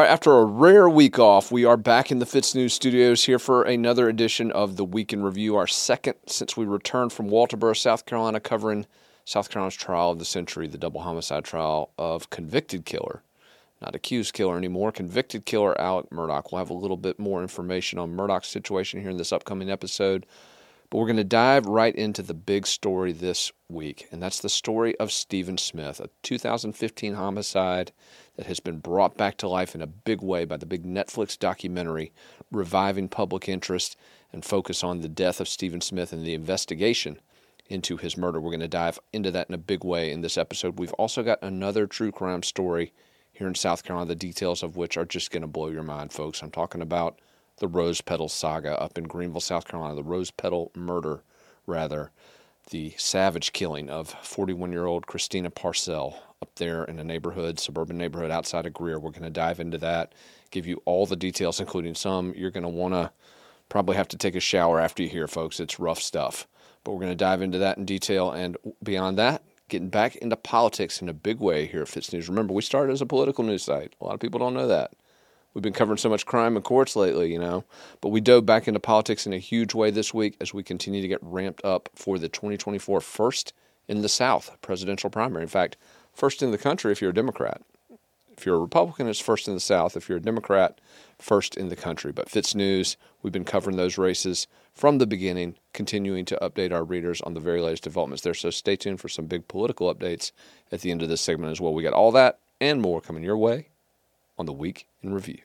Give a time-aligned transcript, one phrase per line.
[0.00, 3.24] All right, after a rare week off, we are back in the Fitz News studios
[3.24, 7.28] here for another edition of the Week in Review, our second since we returned from
[7.28, 8.86] Walterboro, South Carolina, covering
[9.26, 13.22] South Carolina's trial of the century, the double homicide trial of convicted killer,
[13.82, 16.50] not accused killer anymore, convicted killer Alex Murdaugh.
[16.50, 20.24] We'll have a little bit more information on Murdaugh's situation here in this upcoming episode.
[20.90, 24.48] But we're going to dive right into the big story this week, and that's the
[24.48, 27.92] story of Stephen Smith, a 2015 homicide
[28.36, 31.38] that has been brought back to life in a big way by the big Netflix
[31.38, 32.12] documentary
[32.50, 33.96] reviving public interest
[34.32, 37.20] and focus on the death of Stephen Smith and the investigation
[37.68, 38.40] into his murder.
[38.40, 40.80] We're going to dive into that in a big way in this episode.
[40.80, 42.92] We've also got another true crime story
[43.32, 46.12] here in South Carolina, the details of which are just going to blow your mind,
[46.12, 46.42] folks.
[46.42, 47.20] I'm talking about
[47.60, 51.22] the Rose Petal saga up in Greenville, South Carolina, the Rose Petal murder,
[51.66, 52.10] rather,
[52.70, 57.98] the savage killing of 41 year old Christina Parcell up there in a neighborhood, suburban
[57.98, 58.98] neighborhood outside of Greer.
[58.98, 60.14] We're going to dive into that,
[60.50, 63.12] give you all the details, including some you're going to want to
[63.68, 65.60] probably have to take a shower after you hear, folks.
[65.60, 66.46] It's rough stuff.
[66.82, 68.30] But we're going to dive into that in detail.
[68.30, 72.28] And beyond that, getting back into politics in a big way here at Fitz News.
[72.28, 73.94] Remember, we started as a political news site.
[74.00, 74.92] A lot of people don't know that.
[75.52, 77.64] We've been covering so much crime in courts lately, you know.
[78.00, 81.02] But we dove back into politics in a huge way this week as we continue
[81.02, 83.52] to get ramped up for the 2024 first
[83.88, 85.42] in the South presidential primary.
[85.42, 85.76] In fact,
[86.14, 87.62] first in the country if you're a Democrat.
[88.36, 89.96] If you're a Republican, it's first in the South.
[89.96, 90.80] If you're a Democrat,
[91.18, 92.10] first in the country.
[92.10, 96.84] But Fitz News, we've been covering those races from the beginning, continuing to update our
[96.84, 98.32] readers on the very latest developments there.
[98.32, 100.32] So stay tuned for some big political updates
[100.72, 101.74] at the end of this segment as well.
[101.74, 103.68] We got all that and more coming your way
[104.40, 105.42] on the week in review.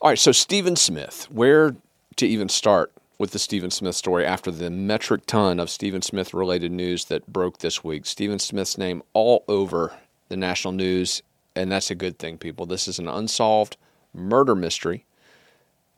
[0.00, 1.74] All right, so Stephen Smith, where
[2.16, 6.34] to even start with the Stephen Smith story after the metric ton of Stephen Smith
[6.34, 8.04] related news that broke this week?
[8.04, 9.94] Stephen Smith's name all over
[10.28, 11.22] the national news,
[11.56, 12.66] and that's a good thing, people.
[12.66, 13.78] This is an unsolved
[14.12, 15.06] murder mystery,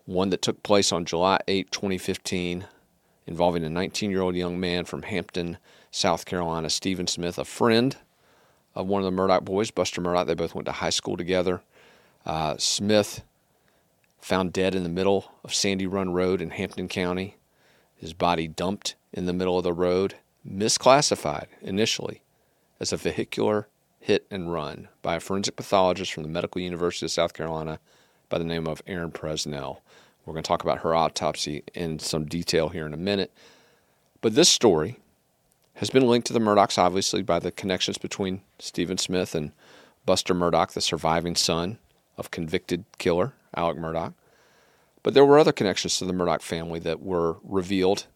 [0.04, 2.66] one that took place on July 8, 2015,
[3.26, 5.58] involving a 19 year old young man from Hampton,
[5.91, 7.97] South Carolina, Stephen Smith, a friend
[8.76, 10.25] of one of the Murdaugh boys, Buster Murdaugh.
[10.25, 11.62] They both went to high school together.
[12.26, 13.22] Uh, Smith
[14.20, 17.37] found dead in the middle of Sandy Run Road in Hampton County.
[17.94, 20.16] His body dumped in the middle of the road,
[20.47, 22.22] misclassified initially
[22.81, 23.69] as a vehicular
[24.00, 27.78] hit and run by a forensic pathologist from the Medical University of South Carolina
[28.28, 29.78] by the name of Erin Presnell.
[30.25, 33.32] We're going to talk about her autopsy in some detail here in a minute.
[34.20, 34.98] But this story
[35.75, 39.53] has been linked to the Murdaughs, obviously, by the connections between Stephen Smith and
[40.04, 41.78] Buster Murdaugh, the surviving son
[42.16, 44.15] of convicted killer Alex Murdaugh.
[45.03, 48.06] But there were other connections to the Murdaugh family that were revealed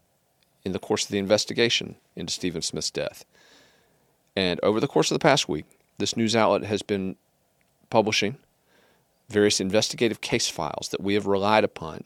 [0.64, 3.24] in the course of the investigation into Stephen Smith's death.
[4.36, 5.66] And over the course of the past week,
[5.98, 7.16] this news outlet has been
[7.88, 8.36] publishing
[9.28, 12.04] various investigative case files that we have relied upon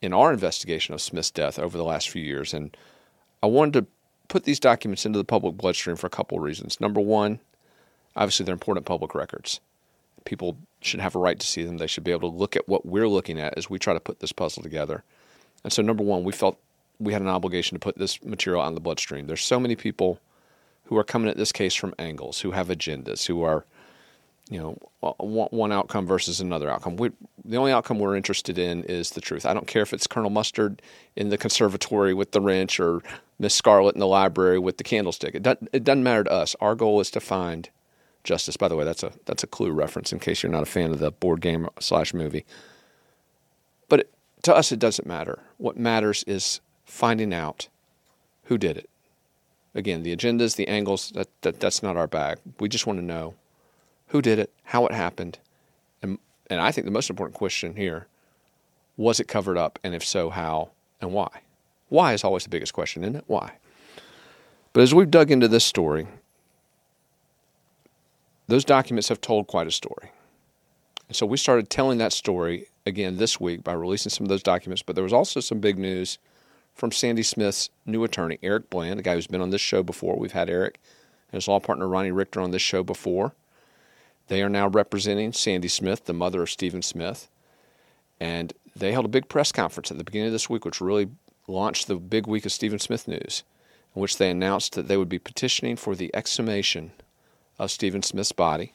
[0.00, 2.54] in our investigation of Smith's death over the last few years.
[2.54, 2.76] And
[3.42, 3.86] I wanted to
[4.28, 6.80] put these documents into the public bloodstream for a couple of reasons.
[6.80, 7.40] Number one,
[8.14, 9.60] obviously, they're important public records
[10.26, 11.78] people should have a right to see them.
[11.78, 14.00] They should be able to look at what we're looking at as we try to
[14.00, 15.04] put this puzzle together.
[15.64, 16.58] And so, number one, we felt
[16.98, 19.26] we had an obligation to put this material on the bloodstream.
[19.26, 20.20] There's so many people
[20.84, 23.64] who are coming at this case from angles, who have agendas, who are,
[24.48, 24.78] you know,
[25.18, 26.96] one outcome versus another outcome.
[26.96, 27.10] We,
[27.44, 29.44] the only outcome we're interested in is the truth.
[29.44, 30.80] I don't care if it's Colonel Mustard
[31.16, 33.02] in the conservatory with the wrench or
[33.38, 35.34] Miss Scarlet in the library with the candlestick.
[35.34, 36.56] It doesn't, it doesn't matter to us.
[36.60, 37.68] Our goal is to find
[38.26, 38.56] Justice.
[38.56, 40.90] By the way, that's a that's a clue reference in case you're not a fan
[40.90, 42.44] of the board game slash movie.
[43.88, 45.38] But it, to us, it doesn't matter.
[45.56, 47.68] What matters is finding out
[48.44, 48.90] who did it.
[49.74, 52.38] Again, the agendas, the angles, that, that that's not our bag.
[52.60, 53.34] We just want to know
[54.08, 55.38] who did it, how it happened,
[56.02, 58.06] and and I think the most important question here
[58.96, 60.70] was it covered up, and if so, how
[61.00, 61.28] and why?
[61.88, 63.24] Why is always the biggest question, isn't it?
[63.26, 63.52] Why?
[64.72, 66.06] But as we've dug into this story,
[68.48, 70.10] those documents have told quite a story.
[71.08, 74.42] And so we started telling that story again this week by releasing some of those
[74.42, 74.82] documents.
[74.82, 76.18] But there was also some big news
[76.74, 80.16] from Sandy Smith's new attorney, Eric Bland, a guy who's been on this show before.
[80.16, 80.78] We've had Eric
[81.30, 83.34] and his law partner, Ronnie Richter, on this show before.
[84.28, 87.28] They are now representing Sandy Smith, the mother of Stephen Smith.
[88.20, 91.08] And they held a big press conference at the beginning of this week, which really
[91.46, 93.44] launched the big week of Stephen Smith news,
[93.94, 96.92] in which they announced that they would be petitioning for the exhumation
[97.58, 98.74] of Stephen Smith's body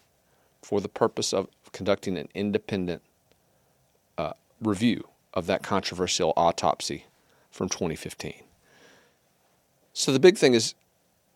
[0.62, 3.02] for the purpose of conducting an independent
[4.18, 7.06] uh, review of that controversial autopsy
[7.50, 8.34] from 2015.
[9.94, 10.76] So the big thing is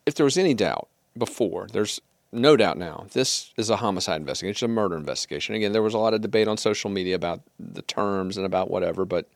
[0.06, 0.88] if there was any doubt
[1.18, 2.00] before, there's
[2.31, 5.56] no doubt now, this is a homicide investigation, it's a murder investigation.
[5.56, 8.69] Again, there was a lot of debate on social media about the terms and about
[8.69, 9.30] whatever, but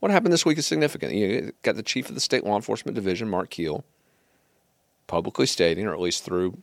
[0.00, 1.14] what happened this week is significant.
[1.14, 3.84] You got the chief of the state law enforcement division, Mark Keel,
[5.06, 6.58] publicly stating, or at least through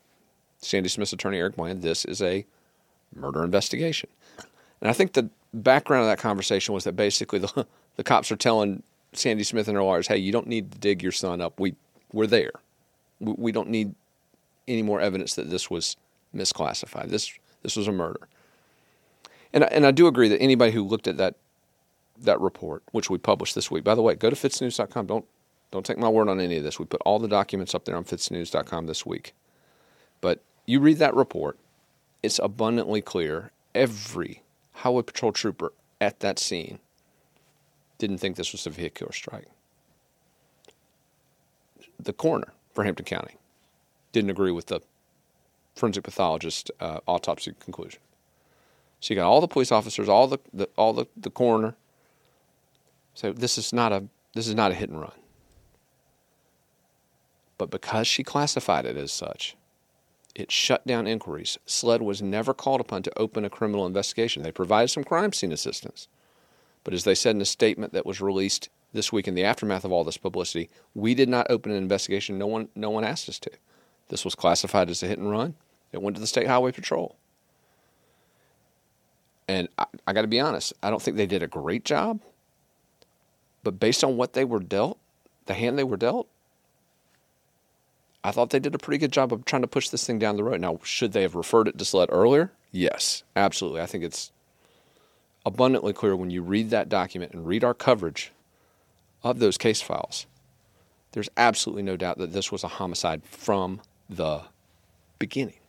[0.59, 2.45] Sandy Smith's attorney, Eric Bland, this is a
[3.15, 4.09] murder investigation.
[4.81, 7.65] And I think the background of that conversation was that basically the,
[7.95, 11.01] the cops are telling Sandy Smith and her lawyers, hey, you don't need to dig
[11.01, 11.59] your son up.
[11.59, 11.75] We,
[12.11, 12.51] we're there.
[13.19, 13.93] We, we don't need
[14.67, 15.95] any more evidence that this was
[16.35, 17.09] misclassified.
[17.09, 17.31] This,
[17.61, 18.27] this was a murder.
[19.53, 21.35] And, and I do agree that anybody who looked at that,
[22.17, 25.05] that report, which we published this week, by the way, go to fitsnews.com.
[25.05, 25.25] Don't,
[25.71, 26.79] don't take my word on any of this.
[26.79, 29.33] We put all the documents up there on fitsnews.com this week.
[30.25, 31.59] But you read that report,
[32.23, 34.41] it's abundantly clear every
[34.71, 36.79] highway patrol trooper at that scene
[37.99, 39.45] didn't think this was a vehicular strike.
[41.99, 43.35] The coroner for Hampton County
[44.13, 44.81] didn't agree with the
[45.75, 47.99] forensic pathologist uh, autopsy conclusion.
[49.01, 51.75] So you got all the police officers, all the, the all the, the coroner.
[53.13, 55.11] So this is not a this is not a hit and run.
[57.59, 59.55] But because she classified it as such,
[60.35, 61.57] it shut down inquiries.
[61.65, 64.43] SLED was never called upon to open a criminal investigation.
[64.43, 66.07] They provided some crime scene assistance.
[66.83, 69.85] But as they said in a statement that was released this week in the aftermath
[69.85, 72.37] of all this publicity, we did not open an investigation.
[72.37, 73.51] No one, no one asked us to.
[74.09, 75.55] This was classified as a hit and run.
[75.91, 77.15] It went to the State Highway Patrol.
[79.47, 82.19] And I, I got to be honest, I don't think they did a great job.
[83.63, 84.99] But based on what they were dealt,
[85.45, 86.27] the hand they were dealt,
[88.25, 90.35] I thought they did a pretty good job of trying to push this thing down
[90.35, 90.59] the road.
[90.59, 92.51] Now, should they have referred it to SLED earlier?
[92.71, 93.81] Yes, absolutely.
[93.81, 94.31] I think it's
[95.45, 98.31] abundantly clear when you read that document and read our coverage
[99.23, 100.25] of those case files.
[101.11, 103.79] There's absolutely no doubt that this was a homicide from
[104.09, 104.41] the
[105.19, 105.59] beginning.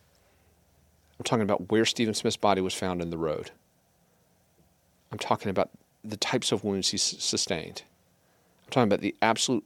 [1.18, 3.50] I'm talking about where Stephen Smith's body was found in the road.
[5.12, 5.68] I'm talking about
[6.02, 7.82] the types of wounds he sustained.
[8.64, 9.64] I'm talking about the absolute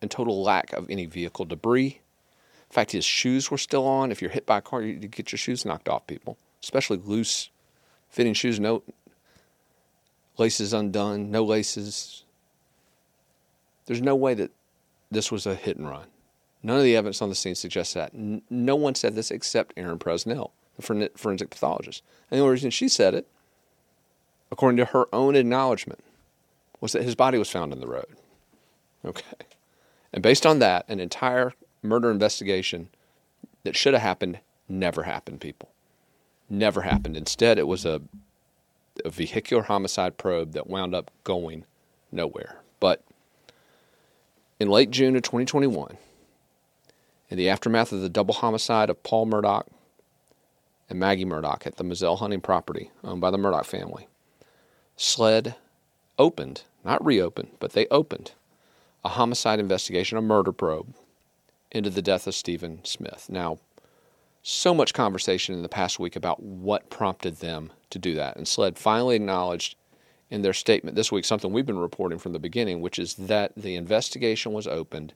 [0.00, 2.00] and total lack of any vehicle debris,
[2.72, 4.10] in fact, his shoes were still on.
[4.10, 7.50] If you're hit by a car, you get your shoes knocked off, people, especially loose
[8.08, 8.82] fitting shoes, no
[10.38, 12.24] laces undone, no laces.
[13.84, 14.52] There's no way that
[15.10, 16.06] this was a hit and run.
[16.62, 18.14] None of the evidence on the scene suggests that.
[18.14, 22.02] No one said this except Erin Presnell, the forensic pathologist.
[22.30, 23.28] And the only reason she said it,
[24.50, 26.02] according to her own acknowledgement,
[26.80, 28.16] was that his body was found in the road.
[29.04, 29.44] Okay.
[30.10, 31.52] And based on that, an entire
[31.82, 32.88] murder investigation
[33.64, 35.70] that should have happened never happened, people.
[36.48, 37.16] Never happened.
[37.16, 38.00] Instead, it was a,
[39.04, 41.64] a vehicular homicide probe that wound up going
[42.10, 42.56] nowhere.
[42.80, 43.02] But
[44.58, 45.96] in late June of 2021,
[47.30, 49.66] in the aftermath of the double homicide of Paul Murdaugh
[50.90, 54.08] and Maggie Murdaugh at the Moselle hunting property owned by the Murdaugh family,
[54.96, 55.54] SLED
[56.18, 58.32] opened, not reopened, but they opened
[59.04, 60.94] a homicide investigation, a murder probe
[61.72, 63.26] into the death of Stephen Smith.
[63.28, 63.58] Now,
[64.42, 68.36] so much conversation in the past week about what prompted them to do that.
[68.36, 69.76] And SLED finally acknowledged
[70.30, 73.52] in their statement this week something we've been reporting from the beginning, which is that
[73.56, 75.14] the investigation was opened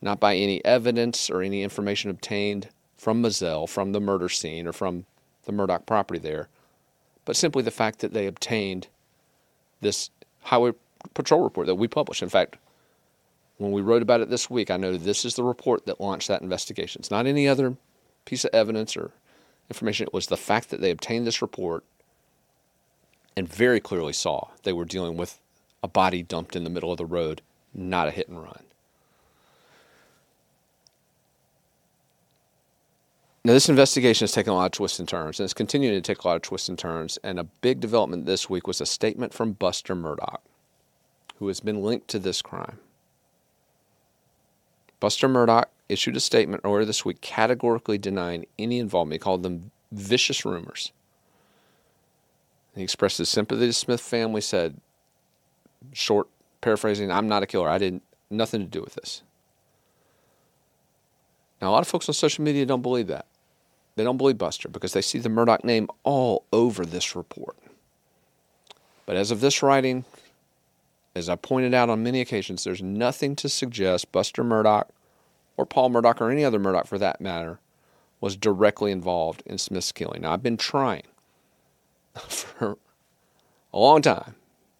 [0.00, 4.72] not by any evidence or any information obtained from Moselle, from the murder scene, or
[4.72, 5.06] from
[5.44, 6.48] the Murdaugh property there,
[7.24, 8.88] but simply the fact that they obtained
[9.80, 10.10] this
[10.42, 10.72] highway
[11.14, 12.22] patrol report that we published.
[12.22, 12.56] In fact,
[13.58, 16.28] when we wrote about it this week, I know this is the report that launched
[16.28, 17.00] that investigation.
[17.00, 17.76] It's not any other
[18.24, 19.12] piece of evidence or
[19.70, 20.06] information.
[20.06, 21.84] It was the fact that they obtained this report
[23.36, 25.38] and very clearly saw they were dealing with
[25.82, 27.42] a body dumped in the middle of the road,
[27.74, 28.62] not a hit and run.
[33.44, 36.00] Now, this investigation has taken a lot of twists and turns, and it's continuing to
[36.00, 37.16] take a lot of twists and turns.
[37.18, 40.38] And a big development this week was a statement from Buster Murdaugh,
[41.36, 42.80] who has been linked to this crime.
[45.00, 49.14] Buster Murdaugh issued a statement earlier this week categorically denying any involvement.
[49.14, 50.92] He called them vicious rumors.
[52.74, 54.80] He expressed his sympathy to the Smith family, said,
[55.92, 56.28] short
[56.60, 57.68] paraphrasing, I'm not a killer.
[57.68, 59.22] I didn't nothing to do with this.
[61.60, 63.26] Now a lot of folks on social media don't believe that.
[63.94, 67.56] They don't believe Buster because they see the Murdaugh name all over this report.
[69.06, 70.04] But as of this writing,
[71.16, 74.86] as I pointed out on many occasions, there's nothing to suggest Buster Murdaugh
[75.56, 77.58] or Paul Murdaugh or any other Murdaugh for that matter
[78.20, 80.22] was directly involved in Smith's killing.
[80.22, 81.04] Now, I've been trying
[82.28, 82.76] for
[83.72, 84.34] a long time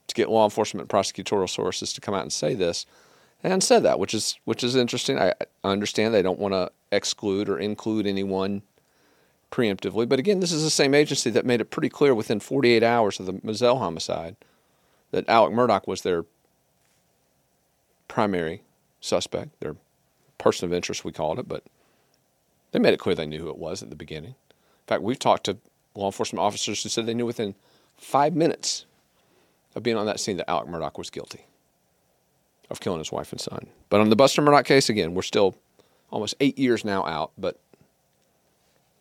[0.09, 2.85] to get law enforcement prosecutorial sources to come out and say this
[3.43, 5.19] and said that, which is which is interesting.
[5.19, 5.33] I,
[5.65, 8.61] I understand they don't want to exclude or include anyone
[9.51, 10.07] preemptively.
[10.07, 13.19] But again, this is the same agency that made it pretty clear within 48 hours
[13.21, 14.37] of the Moselle homicide
[15.11, 16.25] that Alex Murdaugh was their
[18.09, 18.63] primary
[19.01, 19.77] suspect, their
[20.39, 21.63] person of interest, we called it, but
[22.73, 24.31] they made it clear they knew who it was at the beginning.
[24.31, 25.59] In fact, we've talked to
[25.95, 27.55] law enforcement officers who said they knew within
[27.97, 28.85] five minutes
[29.75, 31.47] of being on that scene that Alex Murdaugh was guilty
[32.71, 33.69] of killing his wife and son.
[33.89, 35.55] But on the Buster Murdaugh case, again, we're still
[36.11, 37.59] almost eight years now out, but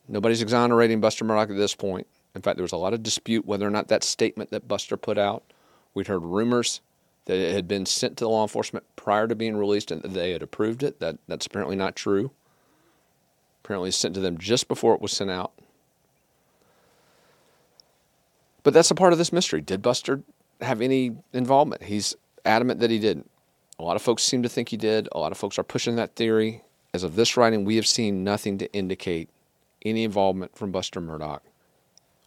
[0.07, 2.07] nobody's exonerating Buster Murdaugh at this point.
[2.35, 4.97] In fact, there was a lot of dispute whether or not that statement that Buster
[4.97, 5.43] put out,
[5.95, 6.81] we'd heard rumors
[7.25, 10.31] that it had been sent to law enforcement prior to being released and that they
[10.31, 10.99] had approved it.
[10.99, 12.31] That that's apparently not true.
[13.63, 15.51] Apparently, sent to them just before it was sent out.
[18.61, 19.61] But that's a part of this mystery.
[19.61, 20.21] Did Buster
[20.61, 21.83] have any involvement?
[21.83, 23.29] He's adamant that he didn't.
[23.79, 25.09] A lot of folks seem to think he did.
[25.11, 26.61] A lot of folks are pushing that theory.
[26.93, 29.29] As of this writing, we have seen nothing to indicate
[29.83, 31.41] any involvement from Buster Murdaugh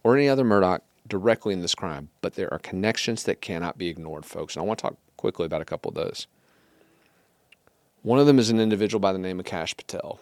[0.03, 3.87] or any other Murdaugh directly in this crime, but there are connections that cannot be
[3.87, 4.55] ignored, folks.
[4.55, 6.27] And I want to talk quickly about a couple of those.
[8.01, 10.19] One of them is an individual by the name of Cash Patel,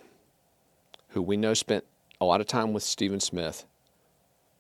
[1.10, 1.84] who we know spent
[2.20, 3.65] a lot of time with Stephen Smith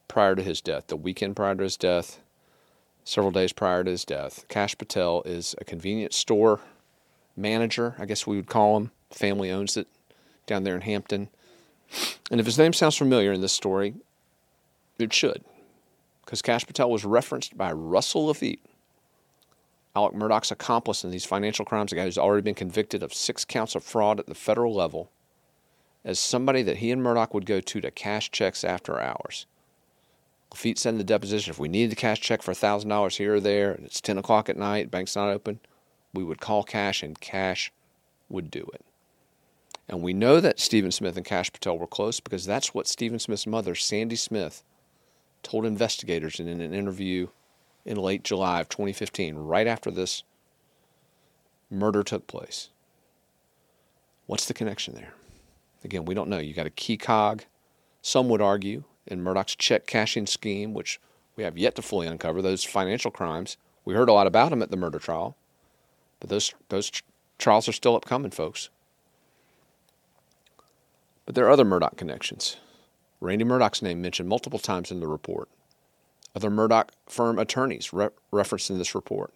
[0.07, 2.19] prior to his death, the weekend prior to his death,
[3.03, 4.45] several days prior to his death.
[4.47, 6.59] Cash Patel is a convenience store
[7.35, 8.91] manager, I guess we would call him.
[9.09, 9.87] Family owns it
[10.45, 11.29] down there in Hampton.
[12.29, 13.95] And if his name sounds familiar in this story,
[14.99, 15.43] it should
[16.27, 18.59] because Kash Patel was referenced by Russell Laffitte,
[19.95, 23.45] Alex Murdaugh's accomplice in these financial crimes, a guy who's already been convicted of six
[23.45, 25.09] counts of fraud at the federal level,
[26.03, 29.45] as somebody that he and Murdaugh would go to to cash checks after hours.
[30.51, 33.39] Laffitte said in the deposition, if we needed to cash check for $1,000 here or
[33.39, 35.61] there, and it's 10 o'clock at night, bank's not open,
[36.13, 37.71] we would call Cash, and Cash
[38.27, 38.83] would do it.
[39.87, 43.19] And we know that Stephen Smith and Kash Patel were close because that's what Stephen
[43.19, 44.61] Smith's mother, Sandy Smith,
[45.47, 47.27] told investigators in an interview
[47.85, 50.23] in late July of 2015, right after this
[51.71, 52.67] murder took place.
[54.25, 55.13] What's the connection there?
[55.85, 56.39] Again, we don't know.
[56.39, 57.45] You got a key cog,
[58.01, 60.99] some would argue, in Murdaugh's check cashing scheme, which
[61.37, 63.55] we have yet to fully uncover, those financial crimes.
[63.85, 65.37] We heard a lot about them at the murder trial,
[66.19, 66.91] but those, those
[67.37, 68.67] trials are still upcoming, folks.
[71.25, 72.57] But there are other Murdaugh connections.
[73.19, 75.49] Randy Murdaugh's name mentioned multiple times in the report.
[76.35, 79.33] Other Murdaugh firm attorneys re- referenced in this report.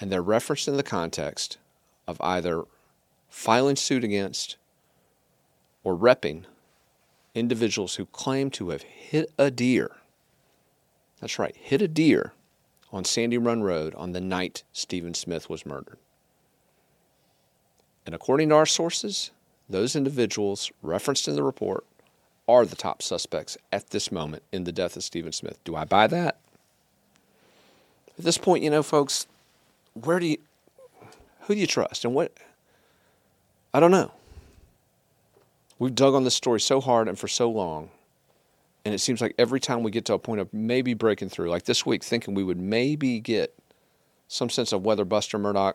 [0.00, 1.58] And they're referenced in the context
[2.08, 2.64] of either
[3.28, 4.56] filing suit against
[5.84, 6.44] or repping
[7.34, 9.92] individuals who claim to have hit a deer.
[11.20, 12.32] That's right, hit a deer
[12.92, 15.98] on Sandy Run Road on the night Stephen Smith was murdered.
[18.04, 19.30] And according to our sources,
[19.68, 21.84] those individuals referenced in the report
[22.48, 25.58] are the top suspects at this moment in the death of Stephen Smith.
[25.64, 26.38] Do I buy that?
[28.18, 29.26] At this point, you know, folks,
[29.94, 30.38] where do you,
[31.42, 32.04] who do you trust?
[32.04, 32.32] And what,
[33.74, 34.12] I don't know.
[35.78, 37.90] We've dug on this story so hard and for so long,
[38.84, 41.50] and it seems like every time we get to a point of maybe breaking through,
[41.50, 43.54] like this week, thinking we would maybe get
[44.28, 45.74] some sense of whether Buster Murdaugh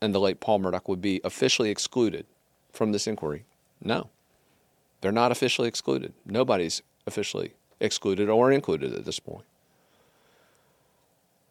[0.00, 2.26] and the late Paul Murdaugh would be officially excluded
[2.70, 3.44] from this inquiry.
[3.82, 4.10] No.
[5.06, 6.14] They're not officially excluded.
[6.26, 9.44] Nobody's officially excluded or included at this point.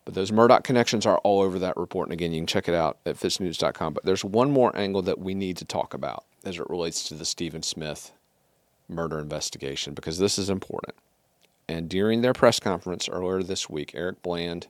[0.03, 2.07] But those Murdaugh connections are all over that report.
[2.09, 3.93] And again, you can check it out at fitsnews.com.
[3.93, 7.13] But there's one more angle that we need to talk about as it relates to
[7.13, 8.11] the Stephen Smith
[8.89, 10.93] murder investigation because this is important.
[11.69, 14.67] And during their press conference earlier this week, Eric Bland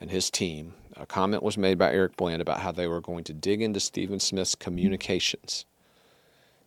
[0.00, 3.22] and his team, a comment was made by Eric Bland about how they were going
[3.22, 5.66] to dig into Stephen Smith's communications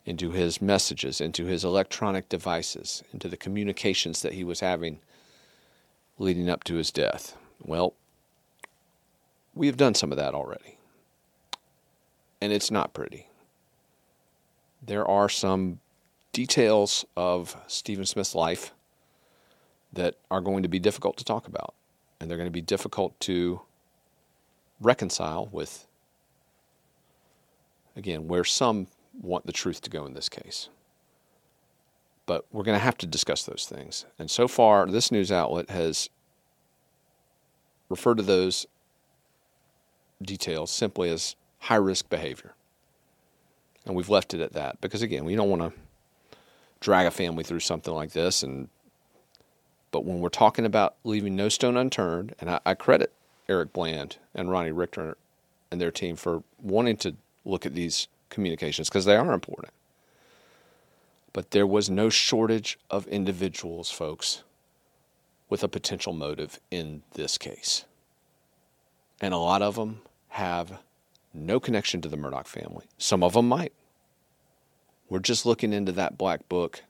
[0.06, 5.00] into his messages, into his electronic devices, into the communications that he was having
[6.20, 7.36] leading up to his death.
[7.62, 7.94] Well,
[9.54, 10.78] we have done some of that already.
[12.40, 13.28] And it's not pretty.
[14.86, 15.80] There are some
[16.32, 18.74] details of Stephen Smith's life
[19.92, 21.74] that are going to be difficult to talk about.
[22.20, 23.62] And they're going to be difficult to
[24.80, 25.88] reconcile with,
[27.96, 28.88] again, where some
[29.22, 30.70] want the truth to go in this case.
[32.26, 34.06] But we're going to have to discuss those things.
[34.18, 36.10] And so far, this news outlet has
[37.90, 38.66] referred to those
[40.22, 42.56] details simply as high risk behavior.
[43.86, 46.40] And we've left it at that because, again, we don't want to
[46.80, 48.42] drag a family through something like this.
[48.42, 48.70] And
[49.92, 53.14] but when we're talking about leaving no stone unturned, and I, I credit
[53.48, 55.18] Eric Bland and Ronnie Richter
[55.72, 59.74] and their team for wanting to look at these communications because they are important.
[61.34, 64.44] But there was no shortage of individuals, folks,
[65.50, 67.86] with a potential motive in this case.
[69.20, 70.80] And a lot of them have
[71.34, 72.86] no connection to the Murdaugh family.
[72.98, 73.74] Some of them might.
[75.10, 76.84] We're just looking into that black book.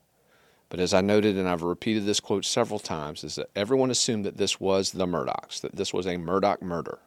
[0.69, 4.25] But as I noted, and I've repeated this quote several times, is that everyone assumed
[4.25, 6.99] that this was the Murdaughs, that this was a Murdaugh murder.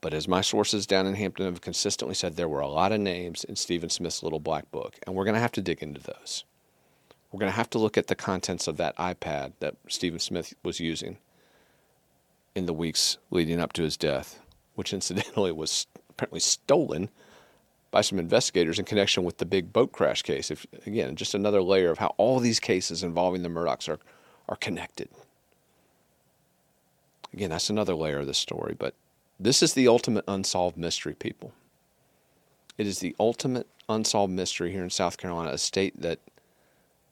[0.00, 3.00] But as my sources down in Hampton have consistently said, there were a lot of
[3.00, 6.00] names in Stephen Smith's little black book, and we're going to have to dig into
[6.00, 6.44] those.
[7.30, 10.54] We're going to have to look at the contents of that iPad that Stephen Smith
[10.62, 11.18] was using
[12.54, 14.40] in the weeks leading up to his death,
[14.74, 17.10] which incidentally was apparently stolen
[17.90, 20.50] by some investigators in connection with the big boat crash case.
[20.50, 23.98] If, again, just another layer of how all these cases involving the Murdaughs are,
[24.48, 25.08] are connected.
[27.32, 28.94] Again, that's another layer of the story, but
[29.40, 31.52] this is the ultimate unsolved mystery, people.
[32.76, 36.18] It is the ultimate unsolved mystery here in South Carolina, a state that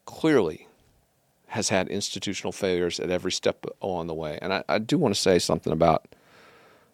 [0.04, 0.68] clearly
[1.48, 4.38] has had institutional failures at every step along the way.
[4.42, 6.06] And I, I do want to say something about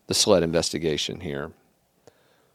[0.07, 1.51] the SLED investigation here.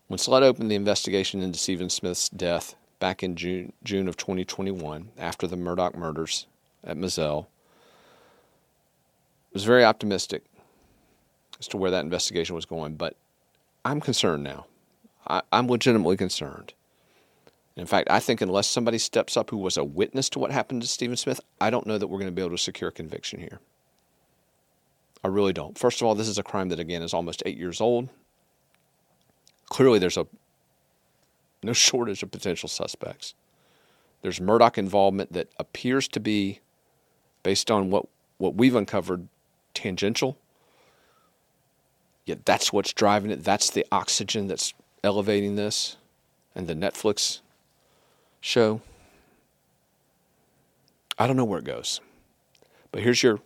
[0.08, 5.10] When SLED opened the investigation into Stephen Smith's death back in June, June of 2021,
[5.18, 6.48] after the Murdaugh murders
[6.84, 7.50] at Moselle,
[9.54, 10.44] was very optimistic
[11.60, 12.96] as to where that investigation was going.
[12.96, 13.16] But
[13.86, 14.66] I'm concerned now.
[15.28, 16.74] I, I'm legitimately concerned.
[17.76, 20.82] In fact, I think unless somebody steps up who was a witness to what happened
[20.82, 22.94] to Stephen Smith, I don't know that we're going to be able to secure a
[22.94, 23.60] conviction here.
[25.24, 25.78] I really don't.
[25.78, 28.10] First of all, this is a crime that, again, is almost eight years old.
[29.70, 30.28] Clearly, there's a
[31.64, 33.34] no shortage of potential suspects.
[34.22, 36.60] There's Murdaugh involvement that appears to be,
[37.44, 39.28] based on what, what we've uncovered,
[39.74, 40.38] tangential.
[42.36, 43.44] That's what's driving it.
[43.44, 45.98] That's the oxygen that's elevating this.
[46.56, 47.40] And the Netflix
[48.42, 48.82] show.
[51.18, 52.02] I don't know where it goes.
[52.92, 53.40] But here's your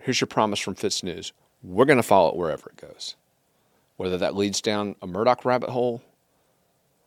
[0.00, 1.32] here's your promise from Fitz News.
[1.62, 3.16] We're going to follow it wherever it goes.
[3.96, 6.02] Whether that leads down a Murdaugh rabbit hole,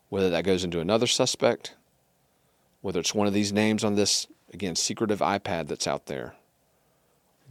[0.09, 1.75] whether that goes into another suspect,
[2.81, 6.35] whether it's one of these names on this again secretive iPad that's out there.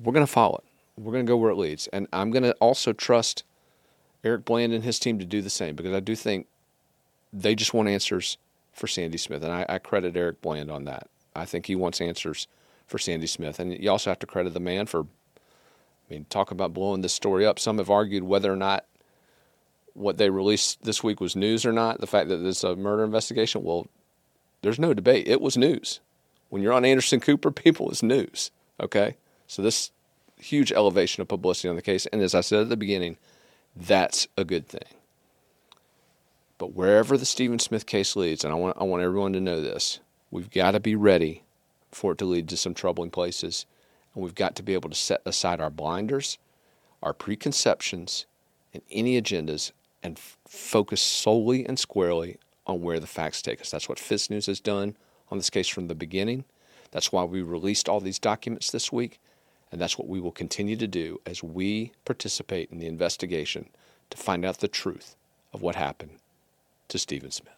[0.02, 1.00] We're going to follow it.
[1.00, 1.86] We're going to go where it leads.
[1.88, 3.44] And I'm going to also trust
[4.24, 6.46] Eric Bland and his team to do the same because I do think
[7.32, 8.38] they just want answers
[8.72, 11.08] for Sandy Smith, and I, I credit Eric Bland on that.
[11.34, 12.46] I think he wants answers
[12.86, 15.00] for Sandy Smith, and you also have to credit the man for.
[15.00, 17.58] I mean, talk about blowing this story up.
[17.58, 18.84] Some have argued whether or not
[19.94, 22.00] what they released this week was news or not.
[22.00, 23.86] The fact that it's a murder investigation, well,
[24.60, 25.26] there's no debate.
[25.26, 26.00] It was news.
[26.50, 28.50] When you're on Anderson Cooper, people, it's news.
[28.80, 29.90] Okay, so this
[30.36, 33.16] huge elevation of publicity on the case, and as I said at the beginning,
[33.74, 34.88] that's a good thing.
[36.58, 39.60] But wherever the Stephen Smith case leads, and I want, I want everyone to know
[39.60, 39.98] this,
[40.30, 41.42] we've got to be ready
[41.90, 43.66] for it to lead to some troubling places.
[44.14, 46.38] And we've got to be able to set aside our blinders,
[47.02, 48.26] our preconceptions,
[48.72, 53.70] and any agendas and f- focus solely and squarely on where the facts take us.
[53.70, 54.96] That's what Fitz News has done
[55.30, 56.44] on this case from the beginning.
[56.90, 59.18] That's why we released all these documents this week.
[59.72, 63.70] And that's what we will continue to do as we participate in the investigation
[64.10, 65.16] to find out the truth
[65.54, 66.18] of what happened
[66.88, 67.54] to Stephen Smith.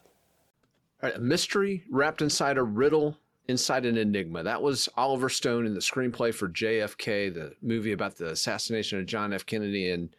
[1.03, 4.45] All right, a mystery wrapped inside a riddle, inside an enigma.
[4.45, 9.07] That was Oliver Stone in the screenplay for JFK, the movie about the assassination of
[9.07, 9.45] John F.
[9.45, 9.91] Kennedy.
[9.91, 10.15] And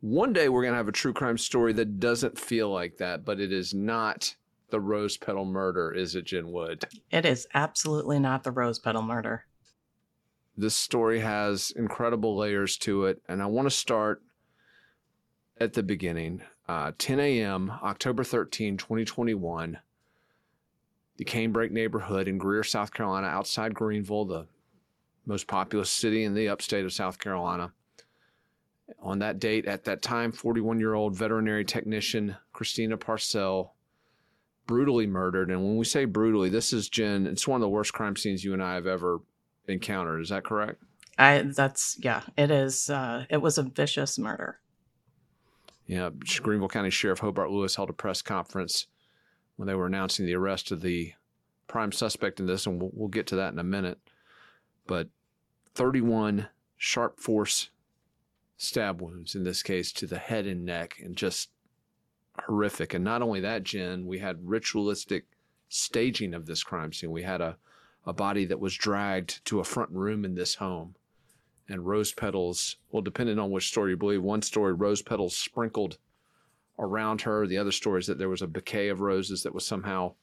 [0.00, 3.26] one day we're going to have a true crime story that doesn't feel like that,
[3.26, 4.34] but it is not
[4.70, 6.84] the Rose Petal murder, is it, Jen Wood?
[7.10, 9.44] It is absolutely not the Rose Petal murder.
[10.56, 14.22] This story has incredible layers to it, and I want to start
[15.60, 19.78] at the beginning uh, 10 a.m., October 13, 2021,
[21.16, 24.46] the Canebrake neighborhood in Greer, South Carolina, outside Greenville, the
[25.26, 27.72] most populous city in the upstate of South Carolina.
[29.00, 33.74] On that date, at that time, 41 year old veterinary technician Christina Parcell
[34.66, 35.50] brutally murdered.
[35.50, 38.44] And when we say brutally, this is Jen, it's one of the worst crime scenes
[38.44, 39.20] you and I have ever
[39.68, 40.20] encountered.
[40.20, 40.82] Is that correct?
[41.18, 44.60] I that's yeah, it is uh it was a vicious murder
[45.86, 46.10] Yeah,
[46.42, 48.86] Greenville County Sheriff Hobart Lewis held a press conference
[49.56, 51.12] when they were announcing the arrest of the
[51.68, 53.98] prime suspect in this, and we'll, we'll get to that in a minute.
[54.86, 55.08] But
[55.74, 57.70] 31 sharp force
[58.58, 61.50] stab wounds in this case to the head and neck, and just
[62.46, 62.94] horrific.
[62.94, 65.24] And not only that, Jen, we had ritualistic
[65.68, 67.10] staging of this crime scene.
[67.10, 67.56] We had a,
[68.06, 70.94] a body that was dragged to a front room in this home
[71.68, 72.76] and rose petals.
[72.90, 75.98] Well, depending on which story you believe, one story rose petals sprinkled
[76.78, 77.46] around her.
[77.46, 80.14] The other story is that there was a bouquet of roses that was somehow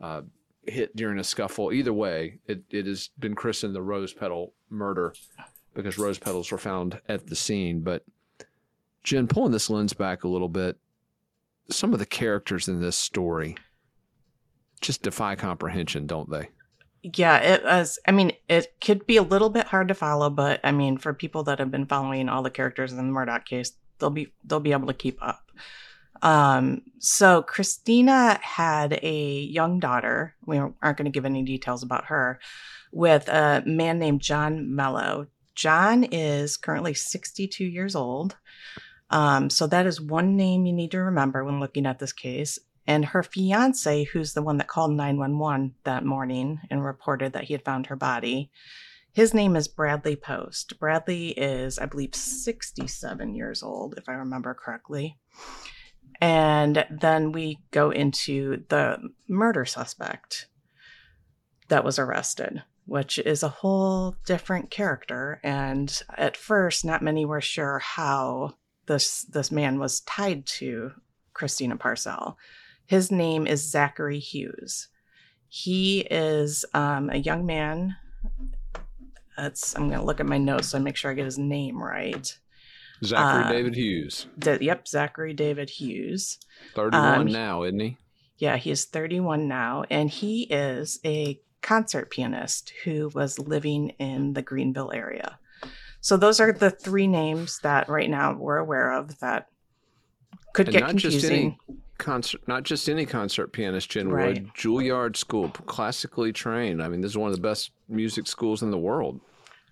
[0.00, 0.22] uh,
[0.66, 1.72] hit during a scuffle.
[1.72, 5.14] Either way, it, it has been christened the rose petal murder
[5.74, 7.80] because rose petals were found at the scene.
[7.80, 8.04] But
[9.02, 10.76] Jen, pulling this lens back a little bit,
[11.70, 13.56] some of the characters in this story
[14.80, 16.50] just defy comprehension, don't they?
[17.02, 17.98] Yeah, it was.
[18.06, 21.14] I mean, it could be a little bit hard to follow, but I mean, for
[21.14, 24.60] people that have been following all the characters in the Murdaugh case, they'll be they'll
[24.60, 25.50] be able to keep up.
[26.22, 30.34] Um, so Christina had a young daughter.
[30.44, 32.40] We aren't going to give any details about her.
[32.90, 35.26] With a man named John Mello.
[35.54, 38.36] John is currently 62 years old.
[39.10, 42.58] Um, so that is one name you need to remember when looking at this case.
[42.88, 47.52] And her fiance, who's the one that called 911 that morning and reported that he
[47.52, 48.50] had found her body,
[49.12, 50.78] his name is Bradley Post.
[50.78, 55.18] Bradley is, I believe, 67 years old, if I remember correctly.
[56.18, 60.46] And then we go into the murder suspect
[61.68, 65.40] that was arrested, which is a whole different character.
[65.44, 68.54] And at first, not many were sure how
[68.86, 70.92] this this man was tied to
[71.34, 72.38] Christina Parcell.
[72.88, 74.88] His name is Zachary Hughes.
[75.46, 77.96] He is um, a young man.
[79.36, 81.38] That's I'm going to look at my notes so I make sure I get his
[81.38, 82.34] name right.
[83.04, 84.26] Zachary uh, David Hughes.
[84.38, 86.38] D- yep, Zachary David Hughes.
[86.74, 87.98] 31 um, now, isn't he?
[88.38, 94.32] Yeah, he is 31 now, and he is a concert pianist who was living in
[94.32, 95.38] the Greenville area.
[96.00, 99.48] So those are the three names that right now we're aware of that
[100.54, 101.58] could and get confusing.
[101.98, 104.34] Concert, not just any concert pianist, Jen right.
[104.34, 106.82] Wood, Juilliard School, classically trained.
[106.82, 109.20] I mean, this is one of the best music schools in the world.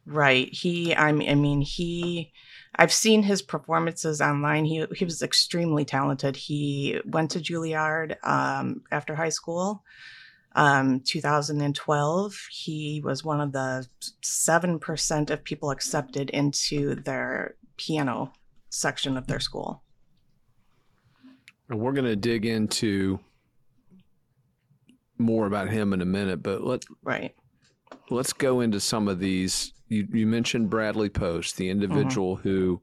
[0.05, 0.53] Right.
[0.53, 2.33] He, I mean, I mean, he.
[2.79, 4.67] I've seen his performances online.
[4.67, 6.37] He he was extremely talented.
[6.37, 9.83] He went to Juilliard um, after high school.
[10.55, 13.87] Um, 2012, he was one of the
[14.23, 18.33] seven percent of people accepted into their piano
[18.69, 19.83] section of their school.
[21.69, 23.19] And we're going to dig into
[25.19, 27.35] more about him in a minute, but let right.
[28.11, 29.73] Let's go into some of these.
[29.89, 32.49] You, you mentioned Bradley Post, the individual mm-hmm.
[32.49, 32.83] who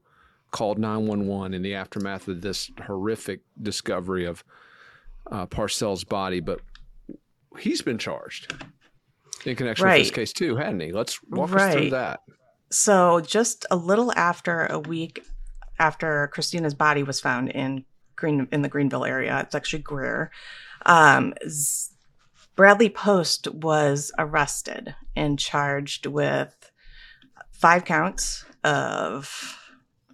[0.50, 4.44] called 911 in the aftermath of this horrific discovery of
[5.30, 6.60] uh, Parcell's body, but
[7.58, 8.54] he's been charged
[9.44, 9.98] in connection right.
[9.98, 10.92] with this case too, hadn't he?
[10.92, 11.68] Let's walk right.
[11.68, 12.20] us through that.
[12.70, 15.24] So, just a little after a week
[15.78, 17.84] after Christina's body was found in
[18.16, 20.30] Green in the Greenville area, it's actually Greer.
[20.86, 21.34] Um,
[22.56, 26.70] Bradley Post was arrested and charged with
[27.50, 29.58] five counts of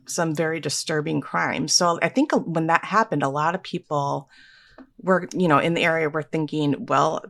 [0.07, 1.73] some very disturbing crimes.
[1.73, 4.29] So I think when that happened, a lot of people
[5.03, 7.25] were, you know, in the area were thinking, well,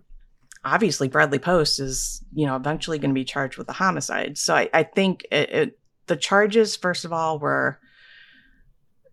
[0.64, 4.38] obviously Bradley Post is, you know, eventually going to be charged with a homicide.
[4.38, 7.78] So I, I think it, it, the charges, first of all, were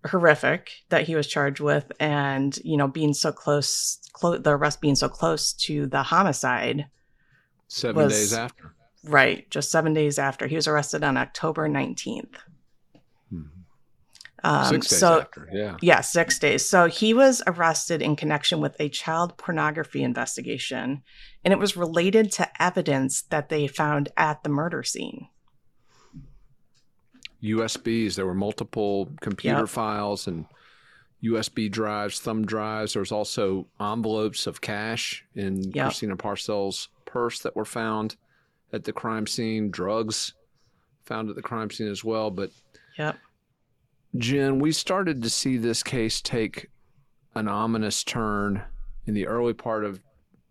[0.08, 4.82] horrific that he was charged with and you know being so close clo- the arrest
[4.82, 6.88] being so close to the homicide
[7.68, 8.74] seven was, days after.
[9.04, 10.48] Right just seven days after.
[10.48, 12.36] He was arrested on october 19th
[13.30, 13.42] hmm.
[14.44, 15.78] um, six days so, after yeah.
[15.82, 16.68] Yeah six days.
[16.68, 21.04] So he was arrested in connection with a child pornography investigation
[21.44, 25.28] and it was related to evidence that they found at the murder scene
[27.44, 28.16] USBs.
[28.16, 29.70] There were multiple computer yep.
[29.70, 30.46] files and
[31.24, 32.94] USB drives, thumb drives.
[32.94, 35.88] There was also envelopes of cash in yep.
[35.88, 38.16] Christina Parcell's purse that were found
[38.74, 39.72] at the crime scene.
[39.72, 40.34] Drugs
[41.06, 42.30] found at the crime scene as well.
[42.30, 42.52] But
[42.98, 43.18] yep.
[44.18, 46.68] Jen, we started to see this case take
[47.36, 48.64] an ominous turn
[49.06, 50.02] in the early part of,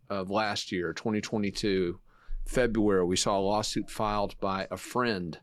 [0.08, 1.98] of last year, 2022.
[2.46, 5.38] February, we saw a lawsuit filed by a friend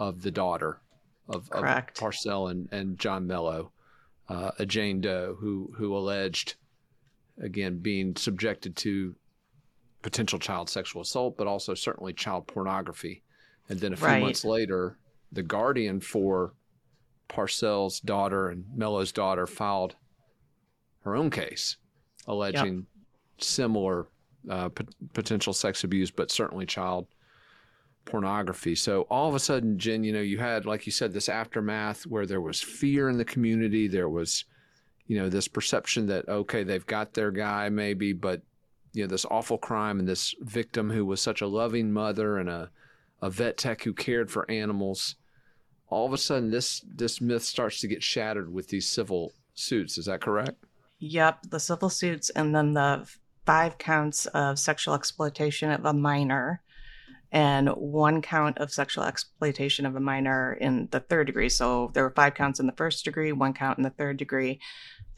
[0.00, 0.80] of the daughter
[1.28, 3.70] of, of Parcell and, and John Mello,
[4.30, 6.54] uh, a Jane Doe who who alleged,
[7.40, 9.14] again, being subjected to
[10.00, 13.22] potential child sexual assault, but also certainly child pornography.
[13.68, 14.22] And then a few right.
[14.22, 14.96] months later,
[15.30, 16.54] the guardian for
[17.28, 19.94] Parcell's daughter and Mello's daughter filed
[21.04, 21.76] her own case,
[22.26, 22.84] alleging yep.
[23.44, 24.08] similar
[24.48, 27.06] uh, p- potential sex abuse, but certainly child
[28.04, 28.74] pornography.
[28.74, 32.06] So all of a sudden, Jen, you know, you had, like you said, this aftermath
[32.06, 33.88] where there was fear in the community.
[33.88, 34.44] There was,
[35.06, 38.42] you know, this perception that, okay, they've got their guy maybe, but,
[38.92, 42.48] you know, this awful crime and this victim who was such a loving mother and
[42.48, 42.70] a,
[43.22, 45.16] a vet tech who cared for animals.
[45.88, 49.98] All of a sudden, this this myth starts to get shattered with these civil suits.
[49.98, 50.64] Is that correct?
[51.00, 53.08] Yep, the civil suits, and then the
[53.44, 56.62] five counts of sexual exploitation of a minor
[57.32, 61.48] and one count of sexual exploitation of a minor in the third degree.
[61.48, 64.60] So there were five counts in the first degree, one count in the third degree,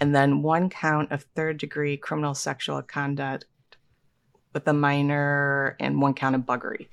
[0.01, 3.47] and then one count of third degree criminal sexual conduct
[4.53, 6.89] with a minor and one count of buggery.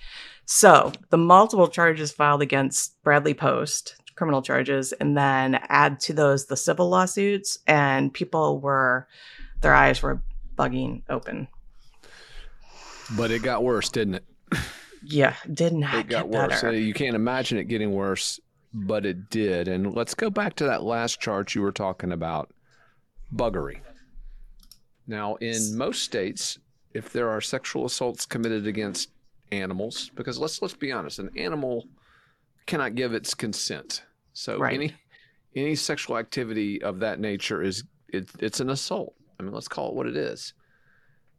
[0.45, 6.45] So the multiple charges filed against Bradley Post, criminal charges, and then add to those
[6.45, 9.07] the civil lawsuits, and people were,
[9.61, 10.21] their eyes were
[10.57, 11.47] bugging open.
[13.17, 14.25] But it got worse, didn't it?
[15.03, 16.61] Yeah, did not it got get worse.
[16.61, 16.73] better.
[16.77, 18.39] You can't imagine it getting worse,
[18.73, 19.67] but it did.
[19.67, 22.51] And let's go back to that last chart you were talking about
[23.33, 23.79] buggery.
[25.07, 26.59] Now, in most states,
[26.93, 29.09] if there are sexual assaults committed against
[29.51, 31.87] animals, because let's let's be honest, an animal
[32.67, 34.03] cannot give its consent.
[34.33, 34.73] So Right.
[34.75, 34.93] any
[35.55, 39.15] any sexual activity of that nature is it, it's an assault.
[39.39, 40.53] I mean, let's call it what it is.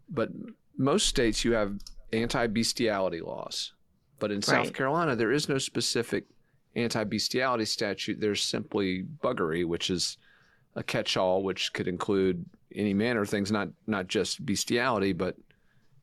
[0.09, 0.31] But
[0.77, 1.79] most states you have
[2.13, 3.73] anti-bestiality laws.
[4.19, 6.25] But in South Carolina there is no specific
[6.77, 8.21] anti-bestiality statute.
[8.21, 10.19] There's simply buggery, which is
[10.77, 12.45] a catch-all which could include
[12.75, 15.37] any manner of things not not just bestiality but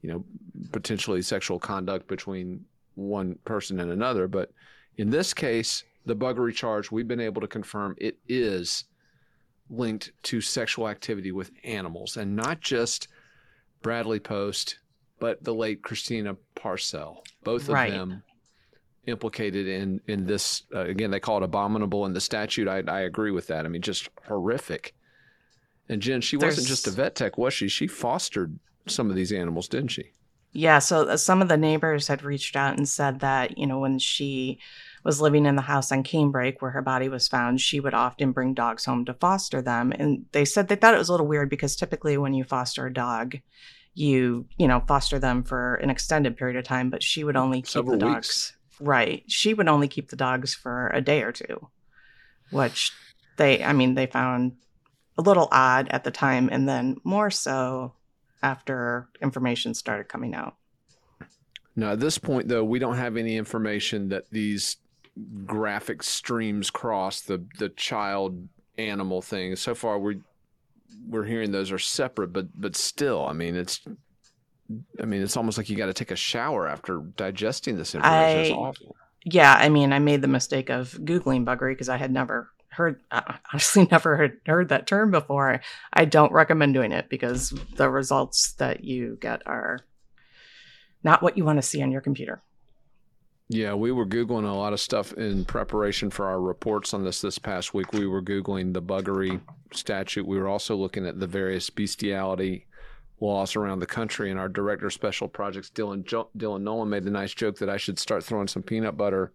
[0.01, 0.25] you know
[0.71, 2.63] potentially sexual conduct between
[2.95, 4.51] one person and another but
[4.97, 8.85] in this case the buggery charge we've been able to confirm it is
[9.69, 13.07] linked to sexual activity with animals and not just
[13.81, 14.79] Bradley Post
[15.19, 17.91] but the late Christina Parcell both of Right.
[17.91, 18.23] them
[19.05, 22.67] implicated in in this uh, again they call it abominable in the statute.
[22.67, 23.65] I, I agree with that.
[23.65, 24.93] I mean just horrific.
[25.89, 27.67] And jen she wasn't just a vet tech was she?
[27.67, 30.11] She fostered some of these animals didn't she?
[30.53, 33.79] Yeah, so uh, some of the neighbors had reached out and said that, you know,
[33.79, 34.59] when she
[35.03, 38.31] was living in the house on Canebrake where her body was found, she would often
[38.31, 39.91] bring dogs home to foster them.
[39.91, 42.87] And they said they thought it was a little weird because typically when you foster
[42.87, 43.35] a dog,
[43.97, 47.41] you, you know, foster them for an extended period of time, but she would mm,
[47.41, 48.51] only keep Several the weeks.
[48.51, 48.53] dogs.
[48.79, 49.23] Right.
[49.27, 51.69] She would only keep the dogs for a day or two,
[52.51, 52.91] which
[53.37, 54.57] they, I mean, they found
[55.17, 57.93] a little odd at the time and then more so
[58.43, 60.55] after information started coming out.
[61.75, 64.77] now at this point though we don't have any information that these
[65.45, 70.19] graphic streams cross the the child animal thing so far we
[71.07, 73.81] we're hearing those are separate but but still i mean it's
[75.01, 78.39] i mean it's almost like you got to take a shower after digesting this information
[78.39, 81.97] it's I- awful Yeah, I mean, I made the mistake of Googling buggery because I
[81.97, 85.59] had never heard, uh, honestly, never heard, heard that term before.
[85.91, 89.79] I don't recommend doing it because the results that you get are
[91.03, 92.41] not what you want to see on your computer.
[93.49, 97.21] Yeah, we were Googling a lot of stuff in preparation for our reports on this
[97.21, 97.93] this past week.
[97.93, 99.39] We were Googling the buggery
[99.71, 100.27] statute.
[100.27, 102.65] We were also looking at the various bestiality
[103.21, 104.31] laws around the country.
[104.31, 107.69] And our director of special projects, Dylan, jo- Dylan Nolan, made the nice joke that
[107.69, 109.31] I should start throwing some peanut butter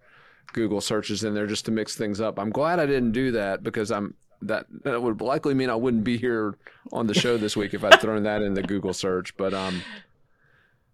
[0.52, 2.38] Google searches in there just to mix things up.
[2.38, 6.04] I'm glad I didn't do that because I'm that that would likely mean I wouldn't
[6.04, 6.58] be here
[6.92, 9.36] on the show this week if I'd thrown that in the Google search.
[9.36, 9.82] But um,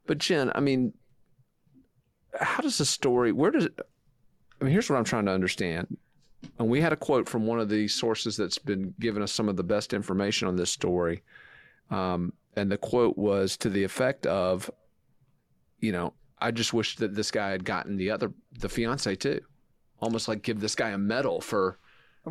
[0.07, 0.93] but Jen, I mean,
[2.41, 3.33] how does the story?
[3.33, 3.69] Where does?
[4.61, 5.97] I mean, here's what I'm trying to understand.
[6.59, 9.49] And we had a quote from one of the sources that's been giving us some
[9.49, 11.23] of the best information on this story.
[11.91, 14.71] Um, and the quote was to the effect of,
[15.81, 19.41] you know, I just wish that this guy had gotten the other, the fiance too,
[20.01, 21.79] almost like give this guy a medal for,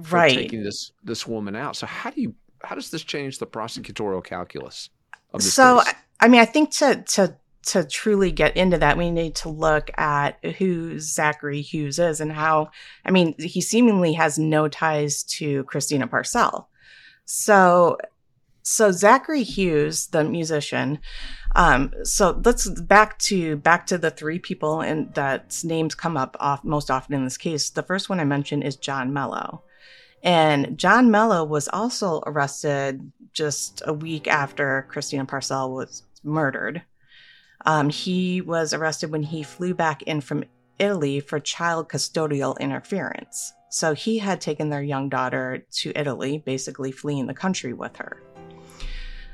[0.01, 0.33] for Right.
[0.33, 1.75] taking this this woman out.
[1.75, 4.89] So how do you how does this change the prosecutorial calculus
[5.33, 5.93] of this So, case?
[5.93, 9.49] I- I mean, I think to to to truly get into that, we need to
[9.49, 12.69] look at who Zachary Hughes is and how.
[13.05, 16.69] I mean, he seemingly has no ties to Christina Parcell.
[17.25, 17.97] So,
[18.63, 20.99] so Zachary Hughes, the musician.
[21.55, 26.37] Um, so let's back to back to the three people and that names come up
[26.39, 27.69] off most often in this case.
[27.69, 29.63] The first one I mentioned is John Mello.
[30.23, 36.81] And John Mello was also arrested just a week after Christina Parcell was murdered.
[37.67, 40.45] Um, he was arrested when he flew back in from
[40.79, 43.53] Italy for child custodial interference.
[43.69, 48.23] So he had taken their young daughter to Italy, basically fleeing the country with her.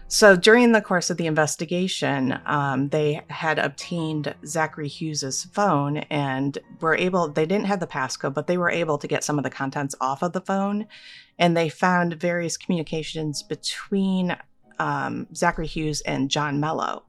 [0.08, 6.58] So during the course of the investigation, um, they had obtained Zachary Hughes's phone and
[6.82, 9.44] were able, they didn't have the passcode, but they were able to get some of
[9.44, 10.88] the contents off of the phone.
[11.38, 14.36] And they found various communications between
[14.80, 17.06] um, Zachary Hughes and John Mello.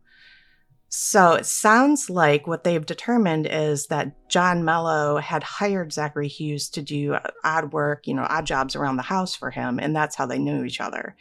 [0.97, 6.71] So it sounds like what they've determined is that John Mello had hired Zachary Hughes
[6.71, 10.15] to do odd work, you know, odd jobs around the house for him, and that's
[10.15, 11.17] how they knew each other.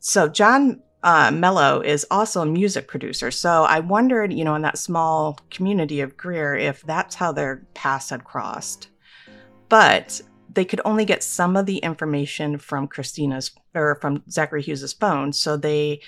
[0.00, 3.30] So John uh, Mello is also a music producer.
[3.30, 7.66] So I wondered, you know, in that small community of Greer, if that's how their
[7.72, 8.90] paths had crossed.
[9.70, 10.20] But
[10.52, 15.32] they could only get some of the information from Christina's or from Zachary Hughes's phone.
[15.32, 16.02] So they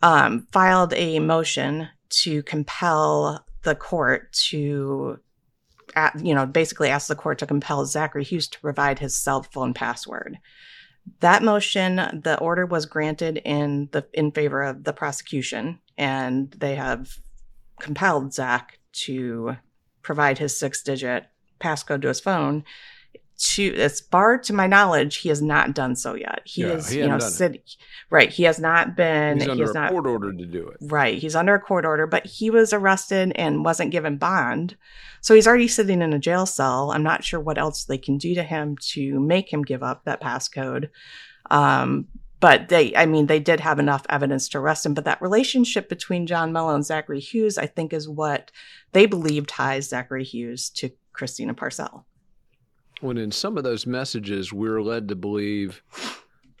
[0.00, 5.18] um, filed a motion to compel the court to,
[6.20, 9.74] you know, basically ask the court to compel Zachary Hughes to provide his cell phone
[9.74, 10.38] password.
[11.20, 16.74] That motion, the order was granted in the in favor of the prosecution, and they
[16.76, 17.18] have
[17.78, 19.56] compelled Zach to
[20.02, 21.26] provide his six-digit
[21.60, 22.64] passcode to his phone
[23.36, 26.40] to as far to my knowledge, he has not done so yet.
[26.44, 27.62] He yeah, is, he you know, sit,
[28.10, 28.30] right.
[28.30, 29.40] He has not been.
[29.40, 30.76] He's under he a not, court order to do it.
[30.82, 31.18] Right.
[31.18, 34.76] He's under a court order, but he was arrested and wasn't given bond,
[35.20, 36.92] so he's already sitting in a jail cell.
[36.92, 40.04] I'm not sure what else they can do to him to make him give up
[40.04, 40.90] that passcode.
[41.50, 42.06] Um,
[42.40, 44.92] but they, I mean, they did have enough evidence to arrest him.
[44.92, 48.50] But that relationship between John Mello and Zachary Hughes, I think, is what
[48.92, 52.06] they believe ties Zachary Hughes to Christina Parcell
[53.04, 55.82] when in some of those messages we're led to believe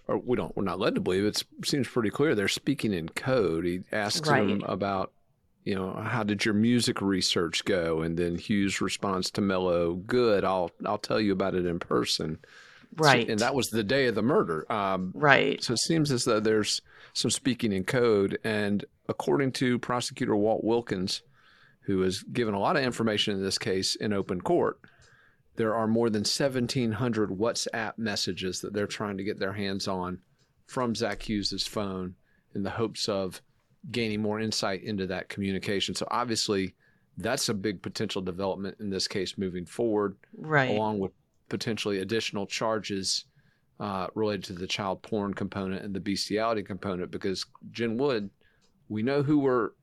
[0.06, 3.08] or we don't we're not led to believe it seems pretty clear they're speaking in
[3.08, 3.64] code.
[3.64, 4.48] He asks right.
[4.48, 5.12] him about
[5.64, 8.02] you know how did your music research go?
[8.02, 12.38] And then hughes responds to mello good i'll i'll tell you about it in person.
[12.96, 13.26] Right.
[13.26, 14.70] so, and that was the day of the murder.
[14.70, 15.60] Um, right.
[15.60, 16.80] so it seems as though there's
[17.12, 18.38] some speaking in code.
[18.44, 21.22] And according to prosecutor walt wilkins
[21.86, 24.78] who has given a lot of information in this case in open court
[25.56, 30.18] there are more than 1,700 WhatsApp messages that they're trying to get their hands on
[30.66, 32.14] from Zach Hughes's phone
[32.54, 33.40] in the hopes of
[33.90, 35.94] gaining more insight into that communication.
[35.94, 36.74] So obviously,
[37.16, 40.70] that's a big potential development in this case moving forward, right?
[40.70, 41.12] Along with
[41.48, 43.26] potentially additional charges
[43.78, 48.30] uh, related to the child porn component and the bestiality component, because Jen Wood,
[48.88, 49.74] we know who were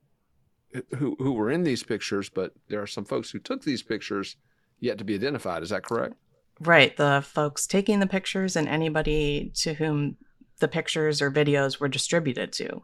[0.96, 4.36] who who were in these pictures, but there are some folks who took these pictures
[4.82, 5.62] yet to be identified.
[5.62, 6.14] Is that correct?
[6.60, 6.94] Right.
[6.96, 10.16] The folks taking the pictures and anybody to whom
[10.58, 12.82] the pictures or videos were distributed to.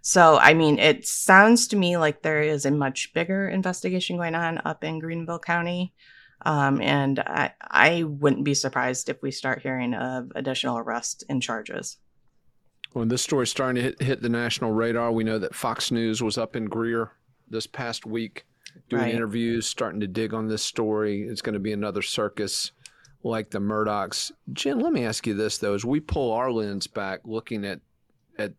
[0.00, 4.34] So, I mean, it sounds to me like there is a much bigger investigation going
[4.34, 5.92] on up in Greenville County.
[6.46, 11.42] Um, and I, I wouldn't be surprised if we start hearing of additional arrests and
[11.42, 11.98] charges.
[12.92, 15.90] When this story is starting to hit, hit the national radar, we know that Fox
[15.90, 17.12] News was up in Greer
[17.50, 18.46] this past week
[18.88, 19.14] doing right.
[19.14, 21.22] interviews, starting to dig on this story.
[21.22, 22.72] It's going to be another circus
[23.22, 24.32] like the Murdaughs.
[24.52, 27.80] Jen, let me ask you this though: as we pull our lens back, looking at
[28.38, 28.52] at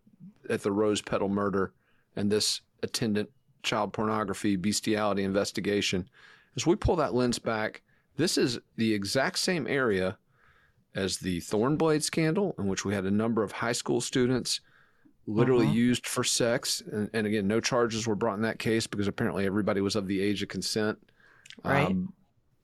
[0.50, 1.74] at the Rose Petal murder
[2.16, 3.30] and this attendant
[3.64, 6.10] child pornography bestiality investigation,
[6.56, 7.82] as we pull that lens back,
[8.18, 10.18] this is the exact same area
[10.96, 14.62] as the Thornblade scandal, in which we had a number of high school students
[15.30, 15.76] literally uh-huh.
[15.76, 16.82] used for sex.
[16.92, 20.08] And, and, again, no charges were brought in that case because apparently everybody was of
[20.08, 20.98] the age of consent.
[21.64, 21.88] Right.
[21.88, 22.14] Um,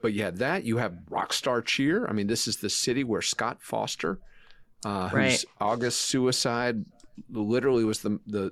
[0.01, 0.63] but you had that.
[0.63, 2.07] You have Rockstar Cheer.
[2.07, 4.19] I mean, this is the city where Scott Foster,
[4.85, 5.31] uh, right.
[5.31, 6.85] whose August suicide
[7.31, 8.51] literally was the, the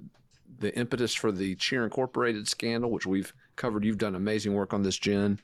[0.59, 3.83] the impetus for the Cheer Incorporated scandal, which we've covered.
[3.83, 5.39] You've done amazing work on this, Jen.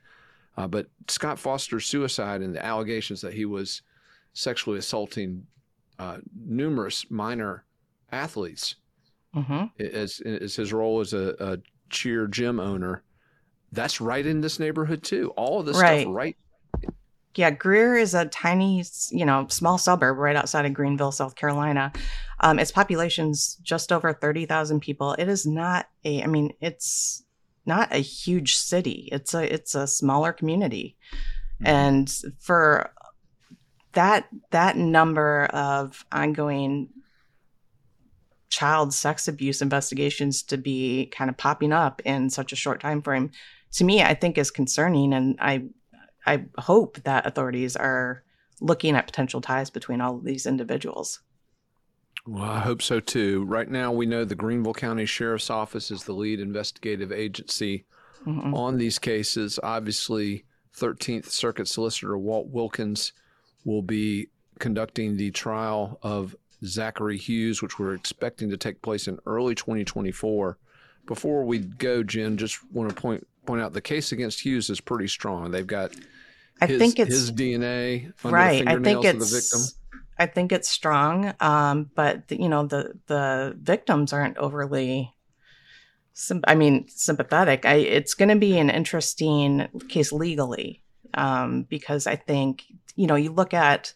[0.57, 3.81] Uh, but Scott Foster's suicide and the allegations that he was
[4.33, 5.45] sexually assaulting
[5.99, 7.65] uh, numerous minor
[8.11, 8.75] athletes
[9.35, 9.65] mm-hmm.
[9.83, 11.57] as, as his role as a, a,
[11.89, 13.01] cheer gym owner.
[13.71, 15.33] That's right in this neighborhood too.
[15.35, 16.01] All of this right.
[16.01, 16.37] stuff right.
[17.35, 21.91] Yeah, Greer is a tiny, you know, small suburb right outside of Greenville, South Carolina.
[22.41, 25.13] Um, its population's just over thirty thousand people.
[25.13, 26.21] It is not a.
[26.21, 27.23] I mean, it's
[27.65, 29.09] not a huge city.
[29.11, 30.97] It's a it's a smaller community,
[31.61, 31.67] mm-hmm.
[31.67, 32.91] and for
[33.93, 36.89] that that number of ongoing
[38.49, 43.01] child sex abuse investigations to be kind of popping up in such a short time
[43.01, 43.31] frame
[43.71, 45.13] to me i think is concerning.
[45.13, 45.63] And i
[46.25, 48.23] i hope that authorities are
[48.61, 51.21] looking at potential ties between all of these individuals.
[52.25, 53.45] Well i hope so too.
[53.45, 57.85] Right now we know the greenville county sheriff's office is the lead investigative agency
[58.25, 58.53] mm-hmm.
[58.53, 59.59] on these cases.
[59.61, 60.45] Obviously
[60.75, 63.13] 13th circuit solicitor walt wilkins
[63.65, 64.27] will be
[64.59, 70.57] conducting the trial of Zachary Hughes, which we're expecting to take place in early 2024.
[71.05, 74.79] Before we go, Jen, just want to point point out the case against Hughes is
[74.79, 75.51] pretty strong.
[75.51, 75.91] They've got
[76.61, 78.67] I his, think it's his DNA right.
[78.67, 79.75] I think it's
[80.19, 85.13] I think it's strong, um, but the, you know the the victims aren't overly.
[86.45, 87.65] I mean, sympathetic.
[87.65, 90.83] I, it's going to be an interesting case legally
[91.13, 92.65] um, because I think
[92.97, 93.93] you know you look at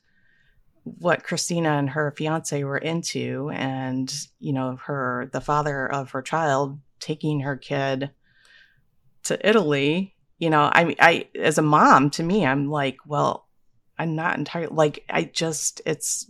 [0.84, 6.22] what Christina and her fiance were into, and you know, her the father of her
[6.22, 8.12] child taking her kid
[9.24, 10.16] to Italy.
[10.40, 13.48] You know, I I as a mom, to me, I'm like, well,
[13.98, 16.30] I'm not entirely like I just it's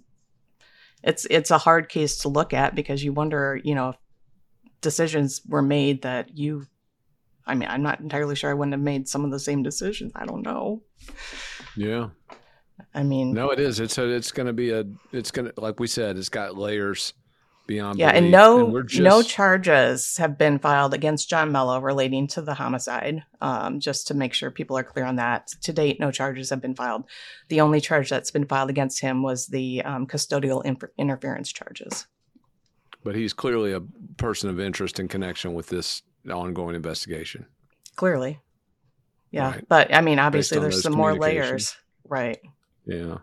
[1.03, 3.95] it's it's a hard case to look at because you wonder, you know, if
[4.81, 6.67] decisions were made that you
[7.45, 10.11] I mean, I'm not entirely sure I wouldn't have made some of the same decisions.
[10.15, 10.81] I don't know.
[11.75, 12.09] Yeah.
[12.93, 13.79] I mean, no, it is.
[13.79, 16.57] It's a, it's going to be a, it's going to, like we said, it's got
[16.57, 17.13] layers
[17.65, 17.97] beyond.
[17.97, 18.11] Yeah.
[18.11, 18.23] Belief.
[18.23, 22.53] And no, and just, no charges have been filed against John Mello relating to the
[22.53, 23.23] homicide.
[23.41, 25.47] Um, just to make sure people are clear on that.
[25.63, 27.05] To date, no charges have been filed.
[27.47, 32.05] The only charge that's been filed against him was the um, custodial inter- interference charges.
[33.03, 33.81] But he's clearly a
[34.17, 37.47] person of interest and connection with this ongoing investigation.
[37.95, 38.39] Clearly.
[39.31, 39.51] Yeah.
[39.51, 39.65] Right.
[39.67, 41.75] But I mean, obviously, there's some more layers.
[42.07, 42.39] Right.
[42.85, 43.19] Yeah.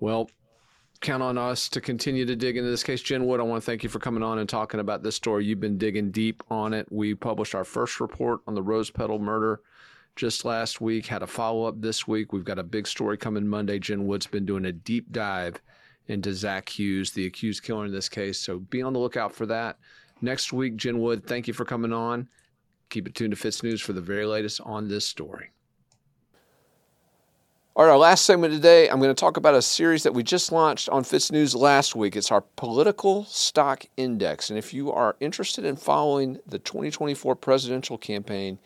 [0.00, 0.30] Well,
[1.00, 3.02] count on us to continue to dig into this case.
[3.02, 5.44] Jen Wood, I want to thank you for coming on and talking about this story.
[5.44, 6.90] You've been digging deep on it.
[6.90, 9.60] We published our first report on the Rose Petal murder
[10.16, 12.32] just last week, had a follow up this week.
[12.32, 13.78] We've got a big story coming Monday.
[13.78, 15.60] Jen Wood's been doing a deep dive
[16.06, 18.38] into Zach Hughes, the accused killer in this case.
[18.38, 19.78] So be on the lookout for that.
[20.20, 22.28] Next week, Jen Wood, thank you for coming on.
[22.90, 25.50] Keep it tuned to FITSNews for the very latest on this story.
[27.76, 30.22] All right, our last segment today, I'm going to talk about a series that we
[30.22, 32.14] just launched on FITSNews last week.
[32.14, 34.48] It's our Political Stock Index.
[34.48, 38.60] And if you are interested in following the 2024 presidential campaign,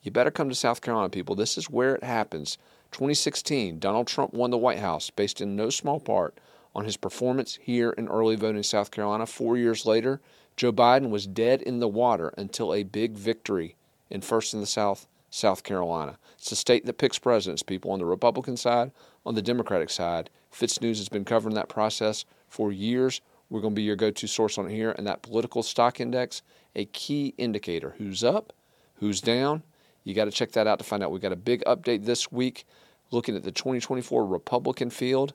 [0.00, 1.34] you better come to South Carolina, people.
[1.34, 2.56] This is where it happens.
[2.92, 6.38] 2016, Donald Trump won the White House based in no small part
[6.74, 9.26] on his performance here in early voting in South Carolina.
[9.26, 10.22] Four years later,
[10.56, 13.76] Joe Biden was dead in the water until a big victory
[14.08, 15.06] in First in the South,
[15.36, 16.16] South Carolina.
[16.38, 18.90] It's a state that picks presidents, people on the Republican side,
[19.26, 20.30] on the Democratic side.
[20.50, 23.20] FITSNews has been covering that process for years.
[23.50, 24.92] We're going to be your go to source on here.
[24.92, 26.40] And that political stock index,
[26.74, 28.54] a key indicator who's up,
[28.94, 29.62] who's down.
[30.04, 31.10] You got to check that out to find out.
[31.10, 32.64] We've got a big update this week
[33.10, 35.34] looking at the 2024 Republican field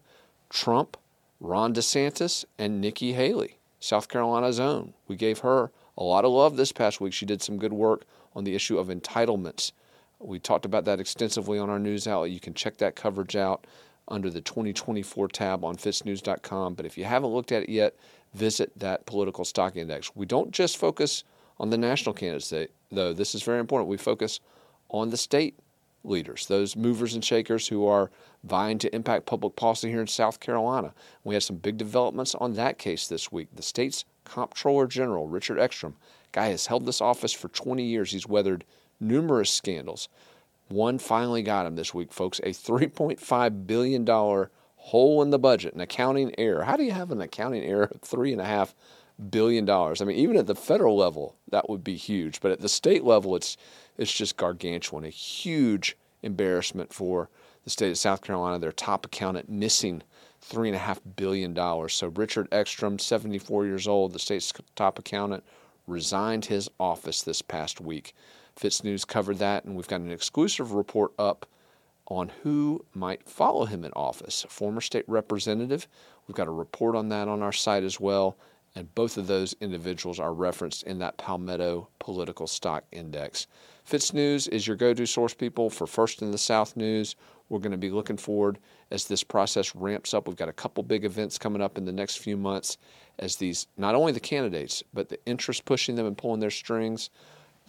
[0.50, 0.98] Trump,
[1.40, 3.60] Ron DeSantis, and Nikki Haley.
[3.80, 4.96] South Carolina's own.
[5.08, 7.14] We gave her a lot of love this past week.
[7.14, 8.04] She did some good work
[8.36, 9.72] on the issue of entitlements.
[10.22, 12.32] We talked about that extensively on our news outlet.
[12.32, 13.66] You can check that coverage out
[14.08, 16.76] under the 2024 tab on fitsnews.com.
[16.76, 17.96] But if you haven't looked at it yet,
[18.34, 20.16] visit that political stock index.
[20.16, 21.24] We don't just focus
[21.60, 22.54] on the national candidates,
[22.92, 23.14] though.
[23.14, 23.90] This is very important.
[23.90, 24.40] We focus
[24.90, 25.58] on the state
[26.04, 28.10] leaders, those movers and shakers who are
[28.44, 30.94] vying to impact public policy here in South Carolina.
[31.24, 33.50] We had some big developments on that case this week.
[33.56, 35.94] The state's Comptroller General, Richard Eckstrom,
[36.32, 38.12] guy has held this office for 20 years.
[38.12, 38.66] He's weathered
[39.02, 40.08] numerous scandals.
[40.70, 44.06] One finally got him this week, folks a $3.5 billion
[44.76, 46.64] hole in the budget, an accounting error.
[46.64, 48.74] How do you have an accounting error of $3.5
[49.30, 49.70] billion?
[49.70, 52.40] I mean, even at the federal level, that would be huge.
[52.40, 53.58] But at the state level, it's,
[53.98, 57.30] it's just gargantuan, a huge embarrassment for
[57.64, 60.04] the state of South Carolina, their top accountant missing
[60.50, 61.56] $3.5 billion.
[61.90, 65.44] So Richard Eckstrom, 74 years old, the state's top accountant,
[65.86, 68.16] resigned his office this past week.
[68.60, 71.46] FITSNews covered that, and we've got an exclusive report up
[72.08, 74.46] on who might follow him in office.
[74.50, 75.88] Former state representative.
[76.28, 78.38] We've got a report on that on our site as well.
[78.74, 83.48] And both of those individuals are referenced in that Palmetto Political Stock Index.
[83.90, 87.16] FITSNews is your go to source, people, for First in the South news.
[87.50, 88.60] We're going to be looking forward
[88.92, 90.26] as this process ramps up.
[90.26, 92.78] We've got a couple big events coming up in the next few months
[93.20, 97.10] as these, not only the candidates, but the interest pushing them and pulling their strings,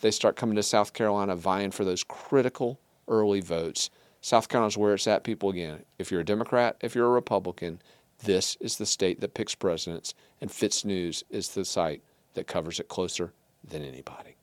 [0.03, 2.79] they start coming to South Carolina vying for those critical
[3.09, 3.89] early votes.
[4.21, 5.85] South Carolina's where it's at, people, again.
[5.99, 7.81] If you're a Democrat, if you're a Republican,
[8.25, 12.03] this is the state that picks presidents, and FITSNews is the site
[12.35, 13.33] that covers it closer
[13.67, 14.37] than anybody.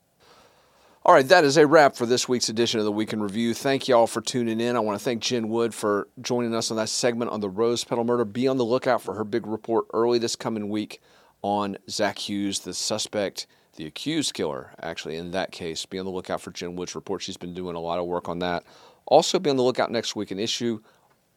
[1.05, 3.53] All right, that is a wrap for this week's edition of the Week in Review.
[3.53, 4.75] Thank you all for tuning in.
[4.75, 7.83] I want to thank Jen Wood for joining us on that segment on the Rose
[7.83, 8.25] Petal murder.
[8.25, 11.01] Be on the lookout for her big report early this coming week
[11.41, 13.47] on Zach Hughes, the suspect,
[13.79, 15.85] the accused killer, actually, in that case.
[15.85, 17.21] Be on the lookout for Jen Wood's report.
[17.21, 18.65] She's been doing a lot of work on that.
[19.05, 20.81] Also, be on the lookout next week, an issue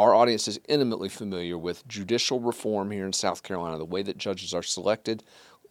[0.00, 4.18] our audience is intimately familiar with judicial reform here in South Carolina, the way that
[4.18, 5.22] judges are selected,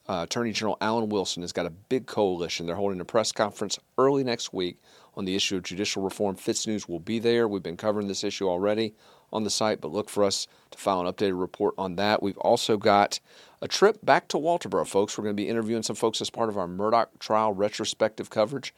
[0.07, 2.65] uh, Attorney General Alan Wilson has got a big coalition.
[2.65, 4.77] They're holding a press conference early next week
[5.15, 6.35] on the issue of judicial reform.
[6.35, 7.47] FITSNews will be there.
[7.47, 8.95] We've been covering this issue already
[9.33, 12.23] on the site, but look for us to file an updated report on that.
[12.23, 13.19] We've also got
[13.61, 15.17] a trip back to Walterboro, folks.
[15.17, 18.73] We're going to be interviewing some folks as part of our Murdaugh trial retrospective coverage,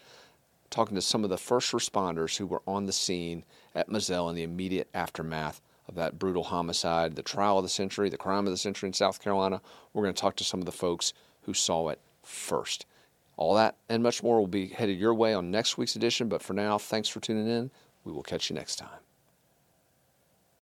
[0.69, 4.35] talking to some of the first responders who were on the scene at Moselle in
[4.35, 8.51] the immediate aftermath of that brutal homicide, the trial of the century, the crime of
[8.51, 9.61] the century in South Carolina.
[9.93, 11.13] We're going to talk to some of the folks
[11.43, 12.85] who saw it first.
[13.35, 16.27] All that and much more will be headed your way on next week's edition.
[16.29, 17.71] But for now, thanks for tuning in.
[18.03, 19.02] We will catch you next time.